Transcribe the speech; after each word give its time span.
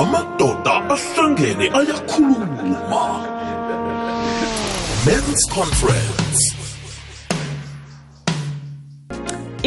amadoda 0.00 0.74
ahlangene 0.94 1.66
ayakhuluma. 1.78 3.04
Men's 5.06 5.42
conference 5.50 6.21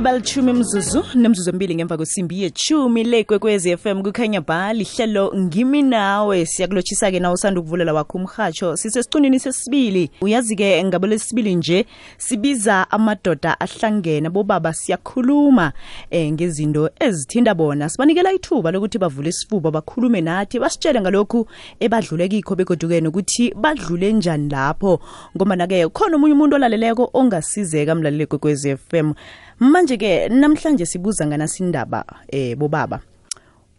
ibalithumi 0.06 0.54
mzuzu 0.54 1.04
nemzuzu 1.16 1.50
emibili 1.50 1.76
ngemva 1.76 1.98
kwesimbi 1.98 2.42
yechumi 2.42 3.04
le 3.04 3.24
kwekwezi 3.24 3.78
FM 3.78 4.04
kukhanya 4.04 4.42
ba 4.42 4.74
lihlelo 4.74 5.34
ngimi 5.36 5.82
nawe 5.82 6.46
siyakulotshisa-ke 6.46 7.20
nawe 7.20 7.34
usanda 7.34 7.60
ukuvulela 7.60 7.94
wakho 7.94 8.18
umhatsho 8.18 8.78
sisesicunini 8.78 9.40
sesibili. 9.40 10.10
Uyazi-ke 10.22 10.84
ngabo 10.84 11.08
lesibili 11.08 11.55
nje 11.55 11.86
sibiza 12.18 12.91
amadoda 12.91 13.60
ahlangene. 13.60 14.30
Bobaba 14.30 14.73
siyakhuluma 14.73 15.73
eh 16.12 16.32
ngezinto 16.32 16.90
ezithinta 16.99 17.55
bona. 17.55 17.90
Sibanikela 17.90 18.34
ithuba 18.34 18.72
lokuthi 18.72 18.98
bavule 18.98 19.30
isifuba 19.30 19.72
bakhulume 19.72 20.22
nathi 20.22 20.60
basitshele 20.60 21.02
ngalokhu 21.02 21.48
ebadlule 21.80 22.27
kikho 22.27 22.55
begodukene 22.55 23.08
ukuthi 23.08 23.54
badlule 23.55 24.13
njani 24.13 24.49
lapho. 24.49 24.99
Ngombana-ke 25.35 25.90
khona 25.90 26.16
omunye 26.16 26.34
umuntu 26.34 26.55
olaleleko 26.55 27.10
ongasizeka 27.13 27.96
mlaleli 27.96 28.26
kwekwezi 28.26 28.77
FM 28.77 29.13
manje 29.59 29.98
ke 29.98 30.30
namhlanje 30.30 30.86
sibuza 30.86 31.26
nganasindaba 31.26 32.05
eh 32.27 32.55
bobaba. 32.55 33.00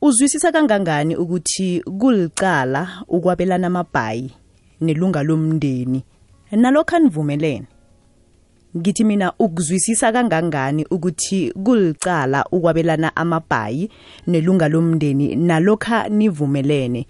Uzwisisa 0.03 0.53
kangangani 0.53 1.17
ukuthi 1.17 1.83
kulicala 1.99 3.05
ukwabelana 3.09 3.67
amabhayi 3.67 4.31
nelunga 4.81 5.23
lomndeni? 5.23 6.05
Nalokho 6.53 6.97
anivumelene. 6.97 7.67
Ngithi 8.77 9.05
mina 9.05 9.33
ukuzwisisa 9.39 10.13
kangangani 10.13 10.85
ukuthi 10.91 11.53
kulicala 11.65 12.45
ukwabelana 12.53 13.17
amabhayi 13.17 13.91
nelunga 14.27 14.69
lomndeni 14.69 15.37
nalokho 15.37 16.09
nivumelene 16.09 17.07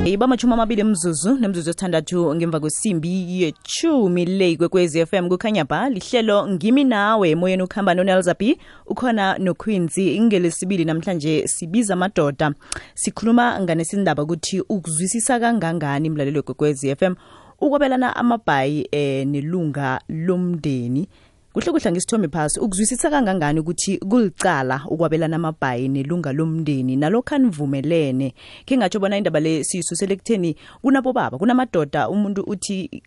ibamachumi 0.06 0.52
amabili 0.52 0.84
mzuzu 0.84 1.34
nemzuzu 1.34 1.70
esithandathu 1.70 2.34
ngemva 2.34 2.60
kwesimbi 2.60 3.42
yechumi 3.42 4.24
le 4.24 4.56
kwekwez 4.56 5.04
FM 5.04 5.28
kukhanya 5.28 5.64
ba 5.64 5.90
lihlelo 5.90 6.48
ngimi 6.48 6.84
nawe 6.84 7.30
emoyeni 7.30 7.62
ukuhamba 7.62 7.94
nonelzabi 7.94 8.58
ukhona 8.86 9.38
noquinzi 9.38 10.16
ingelesibili 10.16 10.84
namhlanje 10.84 11.48
sibiza 11.48 11.94
amadoda. 11.94 12.54
Sikhuluma 12.94 13.60
nganesindaba 13.60 14.22
ukuthi 14.22 14.60
ukuzwisisa 14.60 15.40
kangangani 15.40 16.10
mlalelo 16.10 16.44
f 16.48 16.96
FM 16.98 17.14
ukwabelana 17.60 18.16
amabhayi 18.16 18.88
eh 18.92 19.26
nelunga 19.26 20.00
lomndeni. 20.08 21.08
Kuhle 21.52 21.72
kuhle 21.72 21.92
ngisithombe 21.92 22.28
phasi 22.28 22.60
ukuzwisisa 22.60 23.10
kangangani 23.10 23.60
ukuthi 23.60 23.98
kulicala 23.98 24.82
ukwabelana 24.88 25.36
amabhayi 25.36 25.88
nelunga 25.88 26.32
lomndeni? 26.32 26.96
Nalokho 26.96 27.34
anivumelene 27.34 28.34
ke 28.66 28.76
ngatsho 28.76 29.00
bona 29.00 29.16
indaba 29.16 29.40
le 29.40 29.64
siyisusele 29.64 30.16
kutheni 30.16 30.56
kunabobaba 30.82 31.38
kunamadoda 31.38 32.08
umuntu 32.08 32.42
uthi 32.42 33.02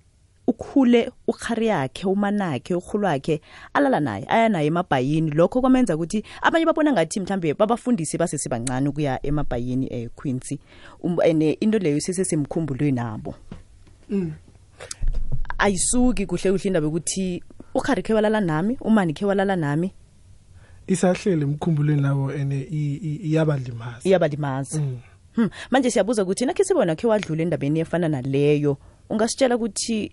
ukhule 0.48 1.12
ukhari 1.28 1.68
yakhe 1.68 2.08
umanakhe 2.08 2.76
urhulwakhe 2.76 3.42
alala 3.74 4.00
naye 4.00 4.26
aya 4.28 4.50
naye 4.50 4.68
emabhayini. 4.68 5.32
Lokho 5.32 5.62
kwamenza 5.62 5.96
ukuthi 5.96 6.24
abanye 6.42 6.66
babona 6.66 6.92
ngathi 6.92 7.20
mhlambe 7.20 7.54
babafundise 7.54 8.18
basesebancane 8.18 8.90
ukuya 8.90 9.20
emabhayini 9.26 9.88
eh 9.94 10.10
Quincy. 10.16 10.60
Um, 11.04 11.18
ene 11.24 11.52
into 11.62 11.78
leyo 11.80 12.00
sesesemkhumbulweni 12.02 12.92
nabo. 12.92 13.36
Mm. 13.52 13.59
Ayisuki 15.58 16.26
kuhle 16.26 16.52
kuhle 16.52 16.68
indaba 16.68 16.88
ukuthi 16.88 17.44
ukhari 17.74 18.04
khe 18.04 18.14
walala 18.14 18.42
nami 18.42 18.78
umani 18.82 19.14
khe 19.14 19.26
walala 19.26 19.56
nami 19.56 19.94
isahlele 20.88 21.44
emkhumbulweni 21.46 22.02
nabo 22.02 22.34
ene 22.34 22.68
iyabalimaza 23.28 24.04
iyabalimaza 24.04 24.80
hmm. 25.36 25.50
manje 25.72 25.92
siyabuza 25.92 26.24
ukuthi 26.24 26.46
nakhe 26.46 26.64
sibona 26.64 26.96
khe 26.96 27.08
wadlula 27.08 27.44
endabeni 27.44 27.80
efana 27.80 28.08
naleyo 28.10 28.78
ungasitshela 29.10 29.56
ukuthi 29.56 30.12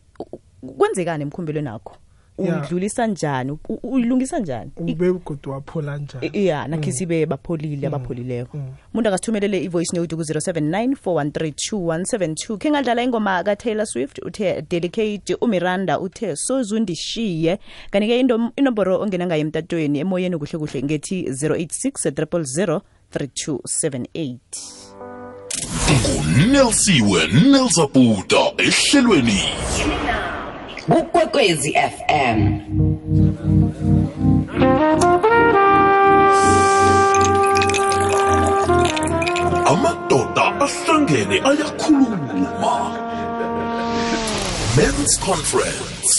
kwenzekani 0.60 1.22
emkhumbulweni 1.22 1.64
nakho. 1.64 1.96
Uyidlulisa 2.38 3.06
njani? 3.06 3.58
Uyilungisa 3.82 4.38
njani? 4.38 4.70
Ube 4.76 5.08
ugodi 5.08 5.48
waphola 5.48 5.98
njani? 5.98 6.26
I- 6.32 6.46
ya 6.46 6.68
nakhe 6.68 6.92
sibe 6.92 7.26
bapholile 7.26 7.86
abapholileko. 7.86 8.56
Mm. 8.56 8.64
umuntu 8.94 9.08
akasithumelele 9.08 9.58
i-voice 9.64 9.96
note 9.96 10.16
ku-079 10.16 10.94
4132172 11.04 12.56
khe 12.58 12.70
ngadlala 12.70 13.02
ingoma 13.02 13.42
kataylor 13.44 13.86
swift 13.86 14.18
uthe 14.18 14.62
delicate 14.70 15.34
umiranda 15.40 16.00
uthe 16.00 16.36
sozundishiye 16.36 17.58
kanti-ke 17.90 18.20
inomboro 18.56 19.00
ongena 19.00 19.26
ngayo 19.26 19.40
emtatweni 19.40 19.98
emoyeni 19.98 20.38
kuhle 20.38 20.58
kuhle 20.58 20.82
ngethi 20.82 21.22
086 21.22 22.10
000 22.10 22.80
3278 23.14 24.36
ngunelsiwe 26.36 27.20
nelzabuda 27.50 28.42
ehlelweni 28.58 29.40
kukwekwezi 30.88 31.70
fm 31.94 32.38
amadoda 39.72 40.44
ahlangene 40.66 41.36
ayakhuluma. 41.50 42.74
Men's 44.76 45.16
conference. 45.28 46.10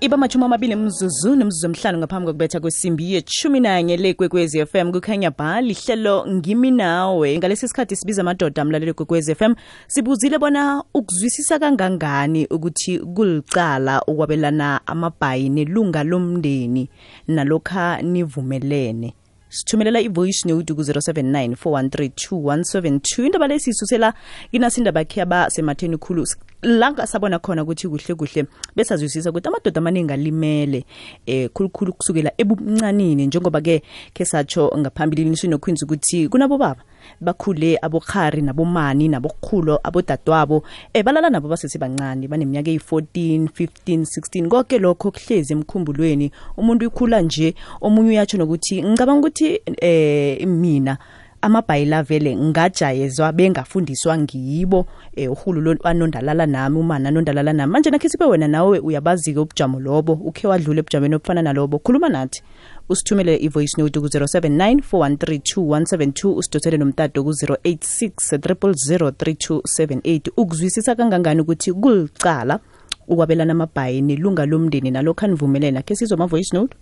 Iba 0.00 0.16
machumi 0.16 0.44
amabili 0.44 0.76
mzuzu 0.76 1.36
nemzuzu 1.36 1.66
emhlanu 1.66 1.98
ngaphambi 1.98 2.26
kokubetha 2.26 2.60
kwesimbi 2.60 3.12
yechumi 3.12 3.60
nanye 3.60 3.96
le 3.96 4.14
kwekwezi 4.14 4.66
fm 4.66 4.92
kukhanya 4.92 5.30
ba 5.30 5.60
lihlelo 5.60 6.26
ngimi 6.26 6.70
nawe. 6.70 7.38
Ngalesi 7.38 7.68
sikhathi 7.68 7.96
sibiza 7.96 8.22
amadoda 8.22 8.64
mlaleli 8.64 8.92
kwekwezi 8.92 9.34
fm 9.34 9.54
sibuzile 9.86 10.38
bona 10.38 10.84
ukuzwisisa 10.94 11.58
kangangani 11.58 12.46
ukuthi 12.46 12.98
kulicala 12.98 14.02
ukwabelana 14.06 14.86
amabhayi 14.86 15.48
nelunga 15.48 16.04
lomndeni 16.04 16.88
nalokha 17.28 18.02
nivumelene? 18.02 19.14
Sithumelela 19.48 20.00
i-voice 20.00 20.48
note 20.48 20.74
ku-079 20.74 21.54
413 21.56 23.26
indaba 23.26 23.46
lesisusela 23.48 24.14
kinasindaba 24.50 25.04
khe 25.04 25.22
abasematheni 25.22 25.96
khulu. 25.96 26.24
La 26.62 27.06
sabona 27.06 27.38
khona 27.38 27.62
ukuthi 27.62 27.88
kuhle 27.88 28.14
kuhle 28.14 28.46
besazwisisa 28.76 29.30
ukuthi 29.30 29.48
amadoda 29.48 29.78
amaningi 29.78 30.12
alimele 30.12 30.84
eh 31.26 31.48
khulukhulu 31.50 31.92
kusukela 31.92 32.32
ebumncanini. 32.38 33.26
Njengoba-ke 33.26 33.82
khe 34.14 34.24
satsho 34.24 34.72
ngaphambilini 34.78 35.36
sinokhwinzi 35.36 35.84
ukuthi 35.84 36.28
kunabo 36.28 36.58
baba 36.58 36.82
bakhule 37.20 37.78
abokhari 37.82 38.42
nabomani 38.42 39.08
nabokhulo 39.08 39.80
abodadwabo 39.82 40.62
eh 40.94 41.04
balala 41.04 41.30
nabo 41.30 41.48
basesebancane 41.48 42.28
baneminyaka 42.28 42.70
eyi-14 42.70 43.48
15 43.48 44.02
16 44.02 44.48
konke 44.48 44.78
lokho 44.78 45.10
kuhlezi 45.10 45.52
emkhumbulweni. 45.52 46.30
Umuntu 46.56 46.86
ikhula 46.86 47.20
nje 47.20 47.54
omunye 47.80 48.10
uyatsho 48.10 48.38
nokuthi 48.38 48.82
ngicabanga 48.82 49.20
ukuthi 49.20 49.60
eh 49.80 50.46
mina 50.46 50.98
amabhayila 51.42 52.02
vele 52.02 52.36
ngajayezwa 52.36 53.32
bengafundiswa 53.32 54.18
ngibo 54.18 54.86
eh 55.16 55.32
uhulu 55.32 55.76
anondalala 55.84 56.46
nami 56.46 56.78
umana 56.78 57.08
anondalala 57.08 57.52
nami. 57.52 57.72
Manje 57.72 57.90
nakhe 57.90 58.08
sibe 58.08 58.24
wena 58.24 58.48
nawe 58.48 58.78
uyabazi-ke 58.78 59.40
ubujamo 59.40 59.80
lobo 59.80 60.12
ukhe 60.12 60.46
wadlula 60.48 60.80
ebujameni 60.80 61.14
obufana 61.14 61.42
nalobo. 61.42 61.78
Khuluma 61.78 62.08
nathi. 62.08 62.42
Usithumele 62.88 63.36
i-voice 63.36 63.80
note 63.82 64.00
ku-079 64.00 64.80
413 64.92 66.36
usidosele 66.36 66.76
nomtato 66.76 67.24
ku-086 67.24 68.10
3003278 68.36 70.20
ukuzwisisa 70.36 70.94
kangangani 70.94 71.40
ukuthi 71.40 71.72
kulicala 71.72 72.60
ukwabelana 73.08 73.52
amabhayi 73.52 74.02
nelunga 74.02 74.46
lomndeni 74.46 74.90
nalokhu 74.90 75.24
anivumelena 75.24 75.82
khe 75.82 75.96
sizwa 75.96 76.14
ama-voice 76.14 76.56
note. 76.56 76.76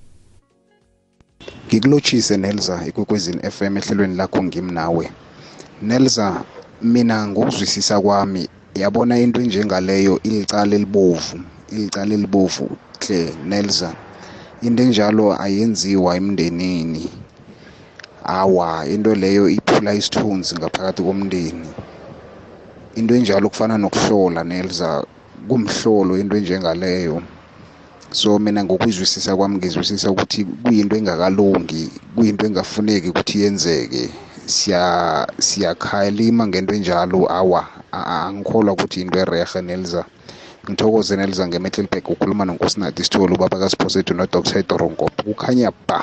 Ngikulotshise 1.66 2.36
nelza 2.36 2.86
ikwekwezini 2.86 3.50
FM 3.50 3.76
ehlelweni 3.76 4.16
lakho 4.16 4.42
ngimnawe. 4.42 5.10
Nelza 5.82 6.44
mina 6.82 7.26
ngokuzwisisa 7.28 8.00
kwami 8.00 8.48
yabona 8.74 9.18
into 9.18 9.40
enjengaleyo 9.40 10.20
ilicala 10.22 10.74
elibovu 10.76 11.40
ilicala 11.72 12.14
elibovu 12.14 12.70
hle 13.00 13.34
nelza. 13.44 14.05
Into 14.62 14.82
enjalo 14.82 15.36
ayenziwa 15.42 16.16
emndenini. 16.16 17.10
Awa 18.24 18.86
into 18.86 19.14
leyo 19.14 19.48
iphula 19.48 19.94
isithunzi 19.94 20.54
ngaphakathi 20.56 21.02
komndeni. 21.02 21.68
Into 22.96 23.14
enjalo 23.14 23.48
kufana 23.48 23.78
nokuhlola 23.78 24.44
nelza 24.44 25.04
kumhlolo 25.48 26.18
into 26.18 26.36
enjengaleyo. 26.36 27.22
So 28.12 28.38
mina 28.38 28.64
ngokuzwisisa 28.64 29.36
kwami 29.36 29.56
ngizwisisa 29.56 30.10
ukuthi 30.10 30.44
kuyinto 30.44 30.96
engakalungi 30.96 31.90
kuyinto 32.16 32.46
engafuneki 32.46 33.08
ukuthi 33.08 33.40
yenzeke. 33.42 34.10
Siya 34.46 35.26
siyakhalima 35.38 36.46
ngento 36.46 36.74
enjalo. 36.74 37.26
Awa 37.32 37.66
angikholwa 37.92 38.72
ukuthi 38.72 39.00
into 39.00 39.18
erehe 39.18 39.62
nelza. 39.62 40.04
Ngithokoze 40.70 41.16
nelza 41.16 41.46
ngemetlelbek 41.46 42.10
ukhuluma 42.10 42.44
nonkosinathi 42.44 43.00
isithole 43.02 43.34
ubaba 43.34 43.58
kasiphosethu 43.62 44.14
nodr 44.14 44.62
doronkopo 44.68 45.22
kukhanya 45.22 45.70
ba. 45.88 45.98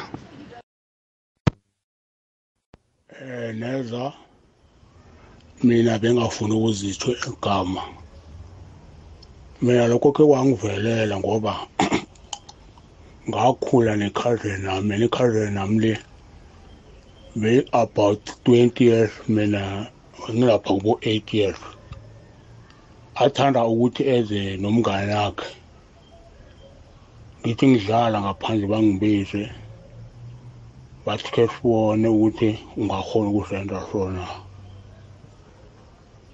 Eh 3.12 3.51
neza 3.56 4.13
mina 5.63 6.00
bengafuni 6.00 6.54
ukuzitho 6.56 7.12
igama. 7.27 7.83
Mina 9.62 9.88
lokho 9.88 10.12
ke 10.12 10.24
kwangivelela 10.24 11.15
ngoba 11.19 11.54
ngakhula 13.30 13.95
ne-cousin 13.95 14.63
nami 14.63 14.98
ne-cousin 14.98 15.54
nami 15.54 15.80
le 15.80 15.94
be 17.36 17.68
about 17.74 18.21
20 18.45 18.83
years 18.83 19.12
mina 19.27 19.88
ngilapha 20.31 20.74
kubo 20.74 21.00
8 21.01 21.33
years. 21.33 21.73
Athanda 23.15 23.65
ukuthi 23.65 24.04
eze 24.15 24.57
nomngane 24.57 25.13
wakhe. 25.15 25.50
Ngithi 27.42 27.65
ngidlala 27.68 28.18
ngaphandle 28.21 28.68
bangibize 28.71 29.44
bathi 31.06 31.30
ke 31.36 31.44
sibone 31.51 32.07
ukuthi 32.15 32.50
ungakhona 32.80 33.30
ukusenza 33.30 33.80
sona. 33.92 34.25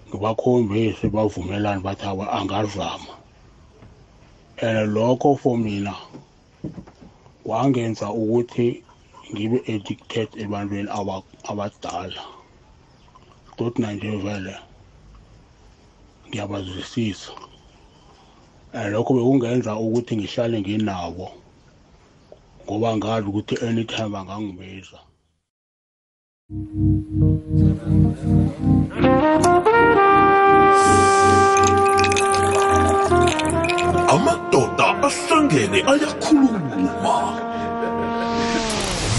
Ngibakhombise 0.08 1.06
bavumelane 1.16 1.82
bathi 1.86 2.06
awa 2.06 2.26
angazama. 2.38 3.14
And 4.62 4.94
lokho 4.96 5.40
for 5.40 5.58
mina 5.58 5.96
kwangenza 7.46 8.08
ukuthi 8.22 8.84
ngibe 9.32 9.58
addicted 9.74 10.30
ebantwini 10.44 10.90
abadala. 11.50 12.24
Tot 13.58 13.76
nanje 13.80 14.16
vele 14.24 14.69
ngiyabazwisisa 16.30 17.32
and 18.74 18.94
lokho 18.94 19.14
bekungenza 19.14 19.76
ukuthi 19.76 20.18
ngihlale 20.18 20.62
nginabo 20.62 21.28
ngoba 22.66 22.98
ngazi 22.98 23.28
ukuthi 23.30 23.56
anytime 23.68 24.10
bangangibiza 24.14 25.00
amadoda 34.14 34.88
ahlangene 35.08 35.80
ayakhuluma. 35.92 37.18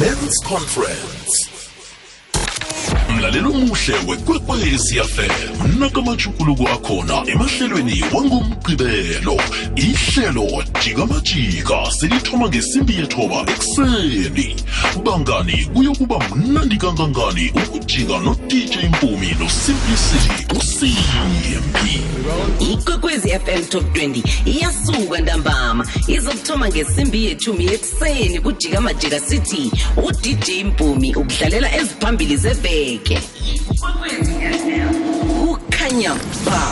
Men's 0.00 0.36
conference. 0.46 1.19
Mlalelo 3.20 3.50
omuhle 3.50 3.94
wekwekwezi 4.08 5.00
fm 5.00 5.78
nakamajukuluko 5.78 6.68
akhona 6.68 7.22
emahlelweni 7.26 8.04
wangomgqibelo. 8.14 9.40
Ihlelo 9.76 10.64
jikamajika 10.84 11.90
selithoma 11.90 12.48
ngesimbi 12.48 12.94
yethoba 12.94 13.40
ekuseni. 13.52 14.56
Bangani 15.04 15.64
kuyokuba 15.64 16.18
mnandi 16.36 16.76
kangangani 16.76 17.52
ukujika 17.66 18.18
no-dj 18.18 18.76
mpumi 18.88 19.36
nosimplicity 19.40 20.56
usimpi. 20.58 22.00
Ikwekwezi 22.72 23.28
fm 23.28 23.64
top 23.64 23.96
20 23.96 24.22
iyasuka 24.44 25.20
ntambama. 25.20 25.86
Izokuthoma 26.08 26.68
ngesimbi 26.68 27.24
yethumi 27.24 27.66
ekuseni 27.66 28.40
kujika 28.40 28.80
majika 28.80 29.20
city 29.20 29.70
udj 29.96 30.50
mpumi 30.64 31.14
ukudlalela 31.14 31.76
eziphambili 31.76 32.36
zeveke. 32.36 33.09
Kukhanya 35.40 36.14
ba. 36.44 36.62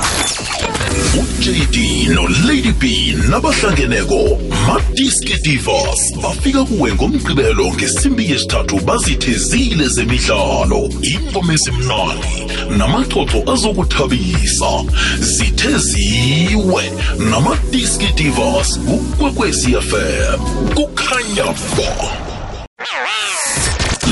Ujd 1.18 1.76
nolady 2.14 2.72
b 2.72 3.14
nabahlangeneko 3.30 4.38
madiski 4.66 5.34
divas 5.42 6.12
bafika 6.22 6.64
kuwe 6.64 6.92
ngomgqibelo 6.94 7.72
ngesimbi 7.74 8.30
yesithathu 8.30 8.80
bazithezile 8.80 9.88
zemidlalo. 9.88 10.90
Ingoma 11.02 11.54
ezimnandi 11.54 12.36
namaxoxo 12.78 13.52
azokuthabisa. 13.52 14.84
Zitheziwe 15.20 16.92
namadiski 17.30 18.12
divas 18.16 18.78
kukwekwezi 18.78 19.76
fm 19.80 20.38
kukhanya 20.74 21.44
ba. 21.76 22.27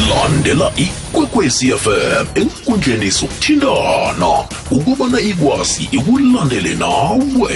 Landela 0.08 0.72
ikwekwezi 0.76 1.66
fm 1.72 2.26
enkundleni 2.34 3.10
sokuthintana 3.10 4.30
ukubana 4.70 5.20
ikwazi 5.20 5.88
ikulandele 5.92 6.74
nawe. 6.74 7.54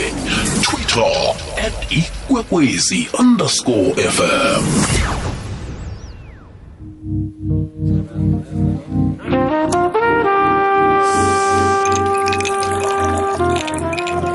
Twitter 0.62 1.34
at 1.66 1.76
ikwekwezi 1.92 3.08
underscore 3.18 3.94
fm 4.16 4.64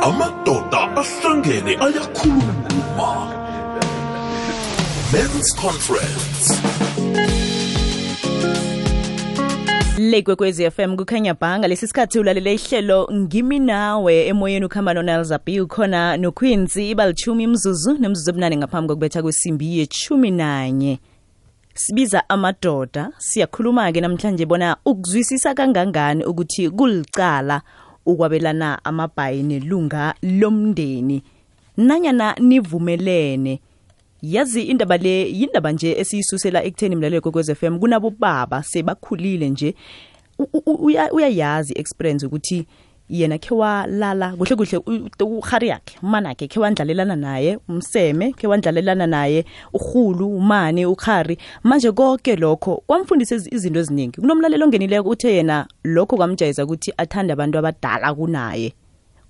amadoda 0.02 0.82
ahlangene 1.02 1.74
ayakhuluma. 1.86 3.10
Men's 5.14 5.50
conference 5.56 6.65
le 10.06 10.22
kwekwezi 10.22 10.72
fm 10.72 10.96
kukhanya 10.96 11.34
bhanga. 11.34 11.68
Lesi 11.68 11.88
sikhathi 11.88 12.20
ulalele 12.20 12.54
ihlelo 12.54 13.10
ngimi 13.14 13.60
nawe. 13.60 14.28
Emoyeni 14.28 14.66
ukhamba 14.66 14.94
nonelza 14.94 15.40
b 15.46 15.62
ukhona 15.62 16.18
noquincy 16.18 16.90
ibalitshumi 16.92 17.44
imzuzu 17.44 17.98
nemzuzu 18.00 18.30
ebunane 18.30 18.58
ngaphambi 18.58 18.88
kokubetha 18.88 19.22
kwesimbi 19.22 19.78
yechumi 19.78 20.32
nanye. 20.32 21.00
Sibiza 21.74 22.30
amadoda 22.30 23.12
siyakhuluma-ke 23.18 24.02
namhlanje 24.02 24.46
bona 24.46 24.78
ukuzwisisa 24.86 25.54
kangangani 25.54 26.26
ukuthi 26.26 26.70
kulicala 26.70 27.62
ukwabelana 28.06 28.86
amabhayi 28.86 29.44
nelunga 29.44 30.14
lomndeni. 30.22 31.24
Nanyana 31.78 32.36
nivumelene 32.40 33.60
yazi 34.34 34.62
indaba 34.62 34.98
le 34.98 35.30
yindaba 35.40 35.72
nje 35.72 35.92
esiyisusela 36.02 36.64
ekutheni 36.64 36.96
mlalelo 36.96 37.22
kokwez 37.22 37.52
FM 37.54 37.80
kunabo 37.80 38.10
baba 38.10 38.64
sebakhulile 38.64 39.50
nje. 39.50 39.76
Uyayazi 41.18 41.74
uya- 41.74 41.80
experience 41.80 42.26
ukuthi 42.26 42.66
yena 43.10 43.38
khe 43.38 43.54
walala 43.56 44.34
kuhle 44.36 44.56
kuhle 44.56 44.78
uhari 45.22 45.68
yakhe 45.68 45.98
umanakhe 46.04 46.48
khe 46.48 46.60
wandlalelana 46.60 47.16
naye 47.16 47.58
umseme 47.70 48.34
khe 48.34 48.48
wandlalelana 48.48 49.08
naye 49.08 49.46
urhulu 49.74 50.28
umane 50.38 50.86
ukhari 50.86 51.38
manje 51.64 51.92
konke 51.92 52.36
lokho 52.36 52.84
kwamfundisa 52.88 53.36
izinto 53.36 53.80
eziningi. 53.80 54.22
Kunomlalelo 54.22 54.66
ongenileko 54.66 55.10
uthe 55.10 55.36
yena 55.36 55.68
lokho 55.84 56.18
kwamjayeza 56.18 56.66
ukuthi 56.66 56.94
athande 56.98 57.34
abantu 57.34 57.58
abadala 57.60 58.14
kunaye. 58.14 58.74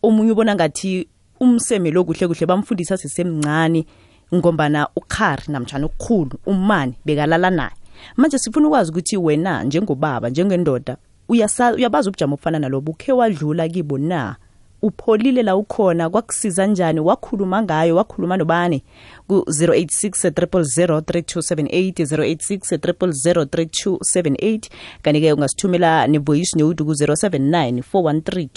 Omunye 0.03 0.31
ubona 0.31 0.55
ngathi 0.55 1.07
umseme 1.39 1.91
lo 1.91 2.03
kuhle 2.03 2.27
kuhle 2.27 2.45
bamfundisa 2.45 2.97
sisemncane 2.97 3.85
ngombana 4.33 4.87
ukhari 4.95 5.43
namtshana 5.47 5.85
ukukhulu 5.85 6.31
umani 6.45 6.93
bekalala 7.05 7.49
naye. 7.49 7.71
Manje 8.17 8.37
sifuna 8.39 8.67
ukwazi 8.67 8.91
ukuthi 8.91 9.17
wena 9.17 9.63
njengobaba 9.63 10.29
njengendoda 10.29 10.97
uyabazi 11.29 12.09
ubujamo 12.09 12.33
obufana 12.33 12.59
nalobo 12.59 12.91
ukhe 12.91 13.11
wadlula 13.11 13.69
kibo 13.69 13.97
na? 13.97 14.35
Upholile 14.81 15.43
la 15.43 15.55
ukhona 15.55 16.09
kwakusiza 16.09 16.67
njani? 16.67 16.99
Wakhuluma 16.99 17.63
ngayo 17.63 17.95
wakhuluma 17.95 18.37
nobani? 18.37 18.83
Ku-086 19.27 20.29
000 20.29 20.99
3278 20.99 21.91
086 22.05 22.77
000 22.77 23.45
3278 23.45 24.59
kanti-ke 25.01 25.33
ungasithumela 25.33 26.07
ne-voice 26.07 26.59
note 26.59 26.83
ku-079 26.83 27.81
413 27.93 28.47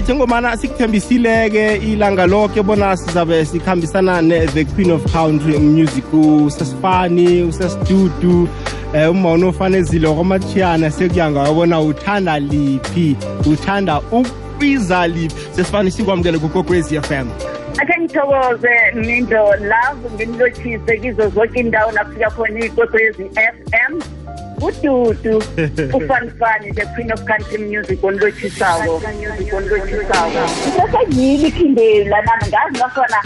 njengomana 0.00 0.56
sikuthembisile-ke 0.56 1.76
ilanga 1.76 2.26
lonke 2.26 2.62
bona 2.62 2.96
sizabe 2.96 3.44
sikhambisana 3.44 4.22
ne-the 4.22 4.64
queen 4.64 4.90
of 4.90 5.12
country 5.12 5.58
music. 5.58 6.04
Usesifani 6.12 7.42
usesidudu 7.42 8.48
um 8.94 9.26
uma 9.26 9.48
ofanezile 9.48 10.08
kwamatshiyana 10.14 10.90
sekuyanga 10.90 11.40
wabona 11.40 11.80
uthanda 11.80 12.38
liphi 12.38 13.16
uthanda 13.52 14.00
ukwiza 14.00 15.06
liphi? 15.06 15.36
Sesifani 15.56 15.90
sikwamukele 15.90 16.38
kukokwezi 16.38 16.96
f 16.96 17.10
m. 17.10 17.28
Akhe 17.78 18.00
ngithokoze 18.00 18.68
mindo 18.94 19.44
love 19.56 20.14
ngimlotshise 20.14 20.98
kizo 21.02 21.28
zonke 21.28 21.60
indawo 21.60 21.92
nafika 21.92 22.30
khona 22.30 22.64
ikwekwezi 22.64 23.24
FM 23.24 24.00
ududu 24.60 25.42
ufanifani 25.94 26.72
the 26.72 26.86
queen 26.94 27.12
of 27.12 27.24
country 27.24 27.58
music 27.58 28.04
onlotshisako 28.04 29.02
onlotshisako 29.56 30.48
sesengiyile 30.76 31.48
iphindela 31.48 32.22
nami 32.22 32.46
ngazi 32.48 32.78
nakhona 32.78 33.22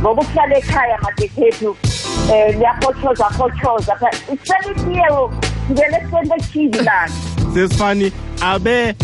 ngoba 0.00 0.22
ukuhlala 0.22 0.58
ekhaya 0.58 0.98
madekhethu 0.98 1.70
um 1.70 1.76
liyahotshoza 2.58 3.24
hotshoza 3.24 3.98
selitiye 4.44 5.06
ngivele 5.70 5.96
ekuseni 5.96 6.28
lekhizi 6.28 6.84
lami 6.84 7.14
sesifani 7.54 8.12
abe 8.40 8.94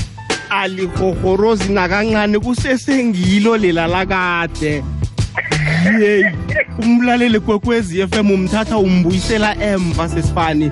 alihohorozi 0.50 1.73
nakancane 1.73 2.38
kusesengilo 2.38 3.57
lela 3.57 3.87
lakade. 3.87 4.85
Yeyi 5.91 6.25
umlaleli 6.79 7.41
kwekwezi 7.41 8.01
f 8.01 8.17
m 8.17 8.31
umthatha 8.31 8.79
umbuyisela 8.79 9.57
emva 9.62 10.09
sesifani. 10.09 10.71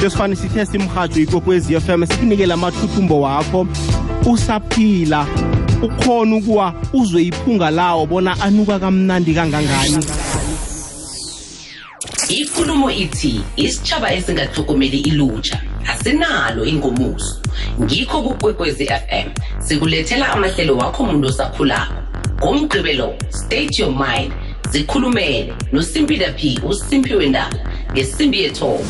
Sesifani 0.00 0.36
sithe 0.36 0.66
simhajo 0.66 1.20
ikwekwezi 1.20 1.74
f 1.74 1.88
m 1.88 2.06
sikunikele 2.06 2.54
amathuthumbo 2.54 3.20
wakho. 3.20 3.66
Usaphila 4.26 5.26
ukhona 5.82 6.36
ukuwa 6.36 6.74
uzwe 6.92 7.22
iphunga 7.22 7.70
lawo 7.70 8.06
bona 8.06 8.40
anuka 8.40 8.78
kamnandi 8.78 9.34
kangangani. 9.34 10.04
Ikulumo 12.28 12.90
ithi 12.90 13.40
isitshaba 13.56 14.12
esingathlokomeli 14.12 14.98
ilutsha 14.98 15.60
asinalo 15.86 16.64
ingomuso. 16.64 17.36
Ngikho 17.82 18.22
kukwekwezi 18.22 18.86
fm 18.86 19.30
sikulethela 19.58 20.32
amahlelo 20.32 20.76
wakho 20.76 21.04
muntu 21.04 21.28
osakhulako. 21.28 21.94
Ngomgqibelo 22.38 23.14
state 23.30 23.78
your 23.78 23.90
mind. 23.90 24.32
Zikhulumele 24.70 25.52
nosimpila 25.72 26.32
p 26.32 26.58
usimpiwe 26.68 27.26
ndaba 27.26 27.56
ngesimbi 27.92 28.42
yethoba 28.42 28.84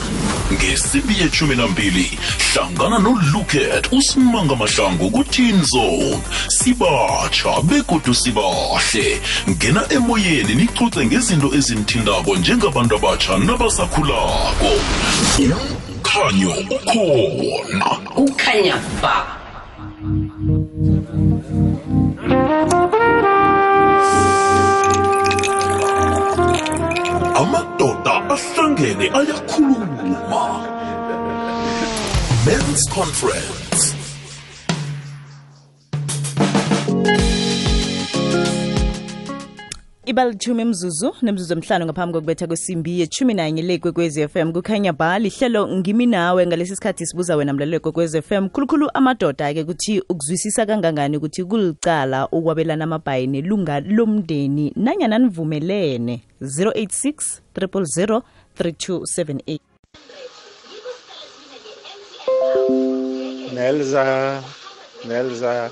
ngesimbi 0.53 1.15
yeshumi 1.21 1.57
nambili 1.57 2.19
hlangana 2.53 2.99
noluket 2.99 3.89
usimanga 3.93 4.57
mahlangu 4.57 5.11
ku-teen 5.11 5.65
zone. 5.65 6.19
Sibatsha 6.49 7.61
begodu 7.63 8.15
sibahle. 8.15 9.21
Ngena 9.49 9.85
emoyeni 9.91 10.55
nicuce 10.55 11.07
ngezinto 11.07 11.55
ezinithindako 11.55 12.37
njengabantu 12.37 12.97
abatsha 12.97 13.39
nabasakhulako. 13.39 14.71
Umkhanyo 15.39 16.51
ukhona. 16.71 17.85
Kukhanya 18.15 18.77
ba. 19.03 19.38
Ahlangene 28.79 29.11
ayakhuluma. 29.11 30.45
Men's 32.47 32.87
conference. 32.89 33.69
Ibalithumi 40.07 40.65
mzuzu 40.65 41.15
nemzuzu 41.23 41.53
emhlanu 41.53 41.85
ngaphambi 41.85 42.13
kokubetha 42.13 42.47
kwesimbi 42.47 43.01
ye 43.01 43.09
nanye 43.35 43.63
le 43.63 43.79
kwekwezi 43.79 44.29
FM 44.29 44.53
kukhanya 44.53 44.93
ba 44.93 45.19
lihlelo 45.19 45.69
ngimi 45.69 46.07
nawe. 46.07 46.47
Ngalesi 46.47 46.77
sikhathi 46.77 47.07
sibuza 47.07 47.37
wena 47.37 47.53
mlalelo 47.53 47.81
kwekwezi 47.81 48.23
FM 48.23 48.49
khulukhulu 48.49 48.91
amadoda-ke 48.95 49.65
kuthi 49.65 50.01
ukuzwisisa 50.09 50.67
kangangani 50.67 51.17
ukuthi 51.17 51.45
kulicala 51.45 52.29
ukwabelana 52.29 52.85
amabhayi 52.85 53.27
nelunga 53.27 53.81
lomndeni 53.81 54.73
nanyana 54.77 55.19
nivumelene? 55.19 56.23
086 56.41 57.41
000 57.55 58.23
3278 58.59 59.61
Nelza 63.55 64.43
Nelza 65.07 65.71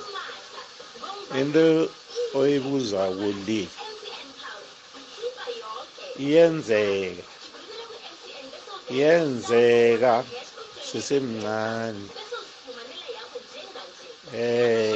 into 1.35 1.91
oyibuza 2.35 3.03
kuli 3.19 3.69
iyenzeka 6.19 7.27
iyenzeka 8.91 10.25
sisemncane. 10.87 12.07
Eh 14.35 14.95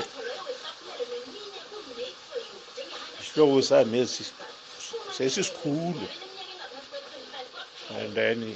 isihloko 3.20 3.62
sami 3.62 3.98
esi 3.98 4.24
sesisikhulu 5.16 6.06
and 7.98 8.14
then 8.14 8.54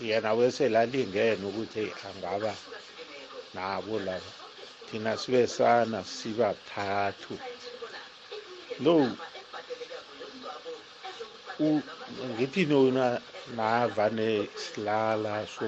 yena 0.00 0.30
weselalingene 0.38 1.44
ukuthi 1.50 1.92
angaba 2.08 2.54
nabo 3.54 3.98
laba 3.98 4.30
thina 4.90 5.16
sibe 5.16 5.46
sana 5.46 6.04
sibathathu 6.04 7.38
u- 11.60 11.82
ngithi 12.34 12.66
nona 12.66 13.20
navane 13.56 14.48
silala 14.56 15.46
so 15.48 15.66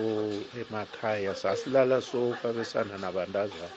emakhaya 0.60 1.34
sasilala 1.34 2.00
so 2.02 2.32
kabesana 2.42 2.98
nabantazana. 2.98 3.70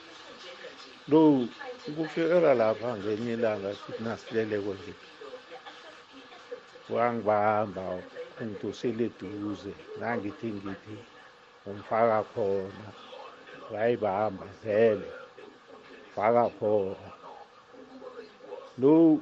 No 1.08 1.48
ukufikela 1.88 2.54
lapha 2.54 2.96
ngenye 2.98 3.32
ilanga 3.34 3.74
sithi 3.74 4.02
nasileleko 4.02 4.74
nje 4.74 4.94
wangibamba 6.90 7.82
ungidosele 8.40 9.04
eduze. 9.08 9.72
Nangithi 9.98 10.48
ngithi 10.52 10.96
umfaka 11.66 12.22
khona. 12.32 12.88
Wayibamba 13.72 14.46
vele 14.62 15.08
faka 16.14 16.44
khona. 16.58 17.08
No 18.78 19.20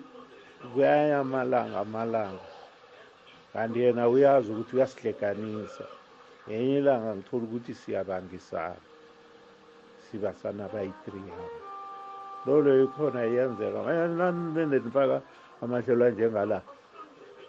kuyaya 0.73 1.21
amalanga. 1.21 1.79
Amalanga 1.81 2.47
kanti 3.53 3.81
yena 3.81 4.09
uyazi 4.09 4.49
ukuthi 4.53 4.77
uyasihlekanisa. 4.77 5.85
Ngenye 6.49 6.79
ilanga 6.79 7.17
ngithola 7.17 7.45
ukuthi 7.45 7.73
siyabangisana. 7.75 8.83
Sibasana 10.05 10.69
bayi-three 10.73 11.29
yabo 11.31 11.59
lolo 12.47 12.85
ikhona 12.85 13.23
iyenzeka. 13.27 13.79
Nanifaka 13.87 15.23
amahlelo 15.63 16.05
anjengala? 16.05 16.59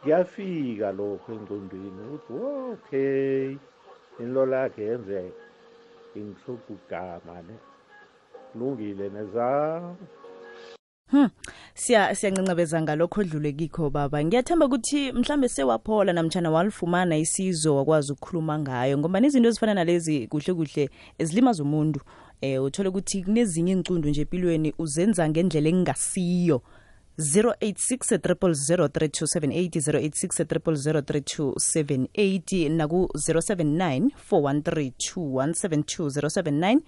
Kuyafika 0.03 0.91
lokho 0.91 1.31
engqondweni 1.33 2.01
ukuthi 2.13 2.33
okay 2.72 3.57
into 4.19 4.45
lakhe 4.45 4.83
yenzeka 4.89 5.41
ingihlupha 6.15 6.51
ukugama 6.74 7.36
ne 7.48 7.55
kulungile 8.51 9.10
nezam 9.10 9.95
Hmm. 11.12 11.29
Siya 11.74 12.15
ngalokho 12.81 13.22
odlule 13.22 13.51
kikho 13.53 13.89
baba. 13.89 14.24
Ngiyathemba 14.24 14.65
ukuthi 14.65 15.12
mhlambe 15.12 15.50
sewaphola 15.50 16.13
namtshana 16.13 16.50
walifumana 16.51 17.17
isizo 17.17 17.75
wakwazi 17.75 18.12
ukukhuluma 18.13 18.60
ngayo 18.60 18.98
ngoba 18.98 19.19
nezinto 19.19 19.50
ezifana 19.50 19.74
nalezi 19.74 20.27
kuhle 20.27 20.53
kuhle 20.53 20.89
ezilimaza 21.19 21.63
umuntu. 21.63 22.01
Eh 22.41 22.63
uthole 22.63 22.89
ukuthi 22.89 23.24
kunezinye 23.24 23.74
iy'ncundo 23.74 24.10
nje 24.10 24.22
empilweni 24.22 24.74
uzenza 24.77 25.29
ngendlela 25.29 25.69
engasiyo. 25.69 26.62
086 27.17 28.17
086 28.17 29.39
naku-079 32.70 34.10
4132172 34.32 36.79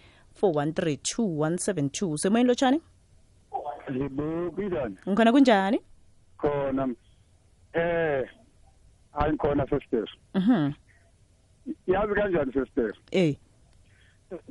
4132172 0.41 2.17
semoyeni 2.17 2.47
lotshani? 2.47 2.81
Libukilani 3.89 4.95
ngikhona 5.07 5.31
kunjani? 5.31 5.79
Khona 6.37 6.87
eh 7.73 8.29
hayi 9.11 9.31
ngikhona 9.31 9.67
sesiteri 9.69 10.11
mhm. 10.35 10.71
Yazi 11.87 12.13
kanjani 12.13 12.53
sesiteri 12.53 12.93
eh 13.11 13.35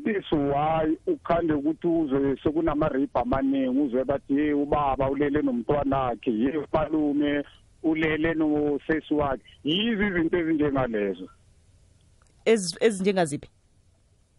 this 0.05 0.33
why 0.33 0.97
ukhande 1.07 1.53
ukuthi 1.53 1.87
uzwe 1.87 2.37
sekunama 2.43 2.88
rape 2.88 3.09
amaningi 3.21 3.81
uzwe 3.81 4.05
bathi 4.05 4.35
hey 4.35 4.53
ubaba 4.53 5.11
ulele 5.11 5.43
nomntwana 5.43 5.99
wakhe 5.99 6.31
hey 6.31 6.57
umalume 6.57 7.45
ulele 7.83 8.35
nosesi 8.35 9.14
wakhe. 9.14 9.43
Yizi 9.64 10.07
izinto 10.07 10.38
ezinjengalezo? 10.38 11.29
Ez- 12.45 12.76
ezinjengaziphi? 12.81 13.49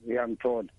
Ngiyangithola. 0.05 0.69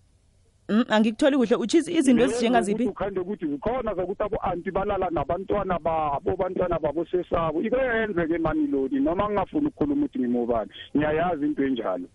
Mm, 0.69 0.85
angikutholi 0.89 1.37
kuhle. 1.37 1.57
Uchizi 1.57 1.93
izinto 1.95 2.23
Lezo 2.23 2.35
ezinjengaziphi? 2.35 2.83
ukuthi 2.83 2.91
ukhande 2.91 3.21
ukuthi 3.21 3.47
zikhona 3.47 3.95
zokuthi 3.95 4.23
abo-anti 4.23 4.71
balala 4.71 5.11
nabantwana 5.11 5.79
babo 5.79 6.37
bantwana 6.37 6.79
babo 6.79 7.05
sesabo 7.07 7.63
ikwenze-ke 7.63 8.39
manilodi 8.39 9.01
noma 9.01 9.29
ngingafuni 9.31 9.67
ukukhuluma 9.67 10.05
ukuthi 10.07 10.19
ngimobani? 10.19 10.71
Ngiyayazi 10.97 11.47
into 11.47 11.65
enjalo. 11.65 12.09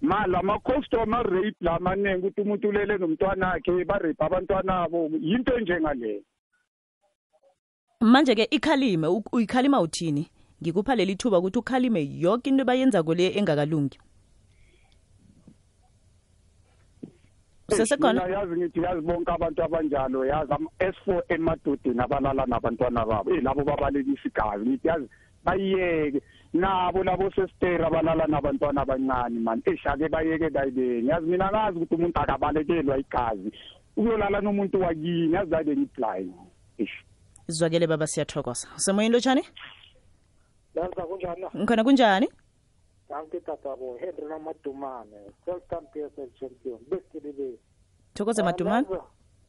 Ma 0.00 0.26
lama-customer 0.26 1.22
rape 1.22 1.56
la 1.60 1.78
maningi 1.78 2.26
ukuthi 2.26 2.40
umuntu 2.40 2.68
ulele 2.68 2.98
nomntwana 2.98 3.48
wakhe 3.48 3.84
barape 3.84 4.24
abantwana 4.24 4.82
abo. 4.82 5.10
Yinto 5.20 5.58
enjengaleyo 5.58 6.22
manje 8.00 8.34
ke 8.34 8.48
ikhalime 8.50 9.06
uyikhalima 9.32 9.80
uthini? 9.80 10.30
Ngikupha 10.62 10.94
leli 10.94 11.16
thuba 11.16 11.38
ukuthi 11.38 11.58
ukhalime 11.58 12.08
yonke 12.18 12.50
into 12.50 12.64
bayenza 12.64 13.02
kole 13.02 13.36
engakalungi. 13.36 13.98
Usesekhona? 17.68 18.22
Yazi 18.28 18.56
ngithi 18.56 18.80
yazi 18.82 19.00
bonke 19.00 19.32
abantu 19.32 19.62
abanjalo 19.62 20.24
yazi 20.26 20.52
ama-s 20.52 20.96
four 21.04 21.22
emadodeni 21.28 22.00
abalala 22.00 22.46
nabantwana 22.46 23.06
babo 23.06 23.34
eh 23.34 23.42
labo 23.42 23.64
babalekisa 23.64 24.28
igazi. 24.28 24.66
Ngithi 24.66 24.88
yazi 24.88 25.08
bayiyeke. 25.44 26.20
Nabo 26.52 27.04
labo 27.04 27.30
sesitera 27.30 27.86
abalala 27.86 28.26
nabantwana 28.26 28.82
abancane 28.82 29.38
mani 29.40 29.62
eshake 29.66 30.08
bayeke 30.08 30.50
kayibeni 30.50 31.08
yazi 31.08 31.26
mina 31.26 31.48
angazi 31.48 31.76
ukuthi 31.78 31.94
umuntu 31.94 32.20
akabalekelwa 32.20 32.98
igazi. 32.98 33.52
Uyolala 33.96 34.40
nomuntu 34.40 34.80
wakini? 34.80 35.32
Yazi 35.34 35.50
kade 35.50 35.76
ngiblind 35.76 36.34
ish 36.78 37.04
baba 37.88 38.06
siyathokoza. 38.06 38.68
Usemoyeni 38.76 39.14
lotshani? 39.14 39.42
Lenza 40.74 41.02
kunjani 41.02 41.40
na? 41.40 41.50
ngikhona 41.56 41.84
kunjani? 41.84 42.28
Nanti 43.10 43.40
tatabo 43.40 43.98
Henry 43.98 44.28
Namadumane, 44.28 45.18
12 45.46 45.82
PSL 45.92 46.30
champion. 46.38 46.78
Besibili. 46.90 47.58
thokoze 48.14 48.42
madumane. 48.42 48.86